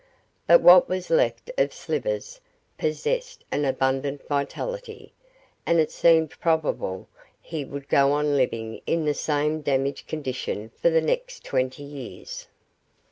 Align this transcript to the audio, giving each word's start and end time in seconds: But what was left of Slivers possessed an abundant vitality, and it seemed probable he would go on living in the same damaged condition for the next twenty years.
But 0.47 0.61
what 0.63 0.89
was 0.89 1.11
left 1.11 1.51
of 1.59 1.71
Slivers 1.71 2.41
possessed 2.75 3.43
an 3.51 3.65
abundant 3.65 4.27
vitality, 4.27 5.13
and 5.63 5.79
it 5.79 5.91
seemed 5.91 6.31
probable 6.39 7.07
he 7.39 7.63
would 7.63 7.87
go 7.87 8.11
on 8.13 8.35
living 8.35 8.81
in 8.87 9.05
the 9.05 9.13
same 9.13 9.61
damaged 9.61 10.07
condition 10.07 10.69
for 10.81 10.89
the 10.89 11.01
next 11.01 11.43
twenty 11.43 11.83
years. 11.83 12.47